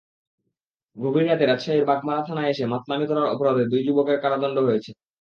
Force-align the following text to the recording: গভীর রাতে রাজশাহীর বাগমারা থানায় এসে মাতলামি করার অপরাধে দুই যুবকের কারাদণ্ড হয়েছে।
গভীর 0.97 1.25
রাতে 1.27 1.45
রাজশাহীর 1.45 1.87
বাগমারা 1.89 2.21
থানায় 2.27 2.51
এসে 2.53 2.63
মাতলামি 2.73 3.05
করার 3.07 3.31
অপরাধে 3.33 3.63
দুই 3.71 3.81
যুবকের 3.87 4.17
কারাদণ্ড 4.23 4.57
হয়েছে। 4.67 4.91